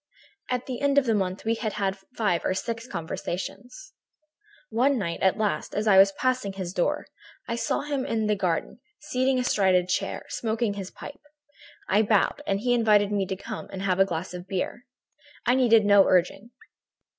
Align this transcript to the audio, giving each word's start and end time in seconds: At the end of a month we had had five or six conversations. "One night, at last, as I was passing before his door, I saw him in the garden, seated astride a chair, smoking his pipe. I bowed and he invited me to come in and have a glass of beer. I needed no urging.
At 0.49 0.65
the 0.65 0.81
end 0.81 0.97
of 0.97 1.07
a 1.07 1.13
month 1.13 1.45
we 1.45 1.53
had 1.53 1.73
had 1.73 1.95
five 2.17 2.43
or 2.43 2.55
six 2.55 2.87
conversations. 2.87 3.93
"One 4.71 4.97
night, 4.97 5.19
at 5.21 5.37
last, 5.37 5.75
as 5.75 5.85
I 5.85 5.99
was 5.99 6.11
passing 6.13 6.49
before 6.53 6.63
his 6.63 6.73
door, 6.73 7.05
I 7.47 7.55
saw 7.55 7.81
him 7.81 8.03
in 8.03 8.25
the 8.25 8.35
garden, 8.35 8.79
seated 8.99 9.37
astride 9.39 9.75
a 9.75 9.85
chair, 9.85 10.23
smoking 10.29 10.73
his 10.73 10.89
pipe. 10.89 11.21
I 11.87 12.01
bowed 12.01 12.41
and 12.47 12.61
he 12.61 12.73
invited 12.73 13.11
me 13.11 13.27
to 13.27 13.35
come 13.35 13.65
in 13.65 13.73
and 13.73 13.81
have 13.83 13.99
a 13.99 14.05
glass 14.05 14.33
of 14.33 14.47
beer. 14.47 14.87
I 15.45 15.53
needed 15.53 15.85
no 15.85 16.07
urging. 16.07 16.49